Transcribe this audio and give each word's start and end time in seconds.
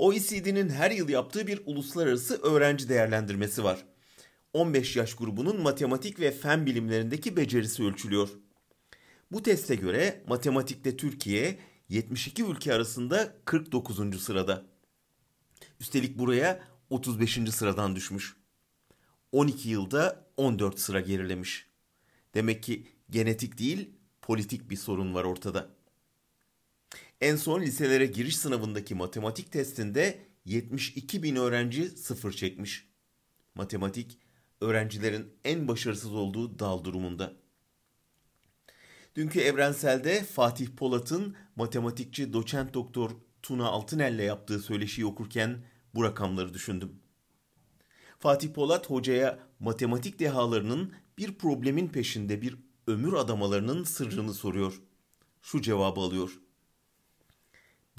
OECD'nin 0.00 0.68
her 0.68 0.90
yıl 0.90 1.08
yaptığı 1.08 1.46
bir 1.46 1.60
uluslararası 1.66 2.42
öğrenci 2.42 2.88
değerlendirmesi 2.88 3.64
var. 3.64 3.84
15 4.52 4.96
yaş 4.96 5.14
grubunun 5.14 5.60
matematik 5.60 6.20
ve 6.20 6.30
fen 6.30 6.66
bilimlerindeki 6.66 7.36
becerisi 7.36 7.82
ölçülüyor. 7.82 8.28
Bu 9.32 9.42
teste 9.42 9.74
göre 9.74 10.24
matematikte 10.26 10.96
Türkiye 10.96 11.58
72 11.88 12.44
ülke 12.44 12.74
arasında 12.74 13.36
49. 13.44 14.22
sırada. 14.22 14.66
Üstelik 15.80 16.18
buraya 16.18 16.60
35. 16.90 17.38
sıradan 17.50 17.96
düşmüş. 17.96 18.36
12 19.32 19.68
yılda 19.68 20.26
14 20.36 20.78
sıra 20.78 21.00
gerilemiş. 21.00 21.66
Demek 22.34 22.62
ki 22.62 22.86
genetik 23.10 23.58
değil, 23.58 23.90
politik 24.22 24.70
bir 24.70 24.76
sorun 24.76 25.14
var 25.14 25.24
ortada. 25.24 25.79
En 27.20 27.36
son 27.36 27.60
liselere 27.60 28.06
giriş 28.06 28.36
sınavındaki 28.36 28.94
matematik 28.94 29.52
testinde 29.52 30.18
72 30.44 31.22
bin 31.22 31.36
öğrenci 31.36 31.88
sıfır 31.88 32.32
çekmiş. 32.32 32.88
Matematik, 33.54 34.18
öğrencilerin 34.60 35.34
en 35.44 35.68
başarısız 35.68 36.14
olduğu 36.14 36.58
dal 36.58 36.84
durumunda. 36.84 37.32
Dünkü 39.16 39.40
Evrensel'de 39.40 40.24
Fatih 40.24 40.68
Polat'ın 40.76 41.36
matematikçi 41.56 42.32
doçent 42.32 42.74
doktor 42.74 43.10
Tuna 43.42 43.66
Altınel'le 43.66 44.22
yaptığı 44.22 44.58
söyleşiyi 44.58 45.06
okurken 45.06 45.64
bu 45.94 46.04
rakamları 46.04 46.54
düşündüm. 46.54 46.92
Fatih 48.18 48.52
Polat 48.52 48.90
hocaya 48.90 49.38
matematik 49.60 50.18
dehalarının 50.18 50.92
bir 51.18 51.34
problemin 51.34 51.88
peşinde 51.88 52.42
bir 52.42 52.56
ömür 52.86 53.12
adamalarının 53.12 53.84
sırrını 53.84 54.34
soruyor. 54.34 54.82
Şu 55.42 55.62
cevabı 55.62 56.00
alıyor. 56.00 56.40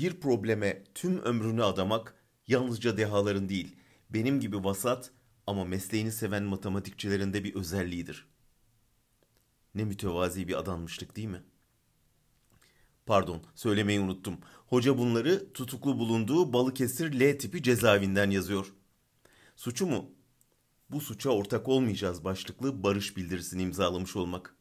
Bir 0.00 0.20
probleme 0.20 0.84
tüm 0.94 1.18
ömrünü 1.18 1.64
adamak 1.64 2.14
yalnızca 2.46 2.96
dehaların 2.96 3.48
değil, 3.48 3.76
benim 4.10 4.40
gibi 4.40 4.64
vasat 4.64 5.10
ama 5.46 5.64
mesleğini 5.64 6.12
seven 6.12 6.42
matematikçilerin 6.42 7.32
de 7.32 7.44
bir 7.44 7.54
özelliğidir. 7.54 8.26
Ne 9.74 9.84
mütevazi 9.84 10.48
bir 10.48 10.58
adanmışlık 10.58 11.16
değil 11.16 11.28
mi? 11.28 11.42
Pardon, 13.06 13.42
söylemeyi 13.54 14.00
unuttum. 14.00 14.38
Hoca 14.66 14.98
bunları 14.98 15.52
tutuklu 15.52 15.98
bulunduğu 15.98 16.52
Balıkesir 16.52 17.20
L 17.20 17.38
tipi 17.38 17.62
cezaevinden 17.62 18.30
yazıyor. 18.30 18.72
Suçu 19.56 19.86
mu? 19.86 20.10
Bu 20.90 21.00
suça 21.00 21.30
ortak 21.30 21.68
olmayacağız 21.68 22.24
başlıklı 22.24 22.82
barış 22.82 23.16
bildirisini 23.16 23.62
imzalamış 23.62 24.16
olmak. 24.16 24.56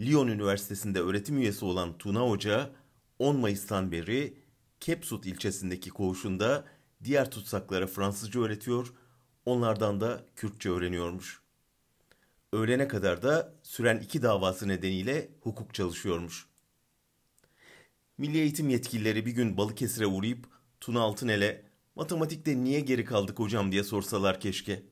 Lyon 0.00 0.28
Üniversitesi'nde 0.28 1.00
öğretim 1.00 1.38
üyesi 1.38 1.64
olan 1.64 1.98
Tuna 1.98 2.20
Hoca 2.20 2.70
10 3.18 3.36
Mayıs'tan 3.36 3.92
beri 3.92 4.34
Kepsut 4.80 5.26
ilçesindeki 5.26 5.90
koğuşunda 5.90 6.64
diğer 7.04 7.30
tutsaklara 7.30 7.86
Fransızca 7.86 8.40
öğretiyor, 8.40 8.92
onlardan 9.46 10.00
da 10.00 10.26
Kürtçe 10.36 10.70
öğreniyormuş. 10.70 11.40
Öğlene 12.52 12.88
kadar 12.88 13.22
da 13.22 13.54
süren 13.62 13.98
iki 13.98 14.22
davası 14.22 14.68
nedeniyle 14.68 15.28
hukuk 15.40 15.74
çalışıyormuş. 15.74 16.46
Milli 18.18 18.38
eğitim 18.38 18.68
yetkilileri 18.68 19.26
bir 19.26 19.30
gün 19.30 19.56
Balıkesir'e 19.56 20.06
uğrayıp 20.06 20.46
Tuna 20.80 21.00
Altınel'e 21.00 21.62
matematikte 21.94 22.64
niye 22.64 22.80
geri 22.80 23.04
kaldık 23.04 23.38
hocam 23.38 23.72
diye 23.72 23.84
sorsalar 23.84 24.40
keşke. 24.40 24.82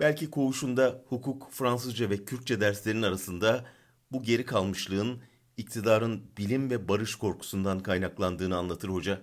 Belki 0.00 0.30
koğuşunda 0.30 1.04
hukuk, 1.08 1.48
Fransızca 1.52 2.10
ve 2.10 2.24
Kürtçe 2.24 2.60
derslerinin 2.60 3.02
arasında 3.02 3.64
bu 4.12 4.22
geri 4.22 4.44
kalmışlığın 4.44 5.22
iktidarın 5.58 6.30
bilim 6.38 6.70
ve 6.70 6.88
barış 6.88 7.14
korkusundan 7.14 7.80
kaynaklandığını 7.80 8.56
anlatır 8.56 8.88
hoca. 8.88 9.22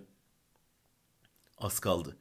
Az 1.58 1.80
kaldı. 1.80 2.18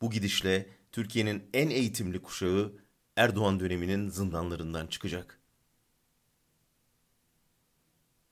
Bu 0.00 0.10
gidişle 0.10 0.70
Türkiye'nin 0.92 1.50
en 1.54 1.70
eğitimli 1.70 2.22
kuşağı 2.22 2.72
Erdoğan 3.16 3.60
döneminin 3.60 4.08
zindanlarından 4.08 4.86
çıkacak. 4.86 5.40